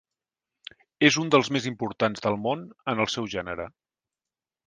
És 1.09 1.17
un 1.23 1.29
dels 1.35 1.51
més 1.57 1.67
importants 1.73 2.25
del 2.25 2.39
món 2.47 2.65
en 2.95 3.05
el 3.05 3.13
seu 3.17 3.31
gènere. 3.37 3.67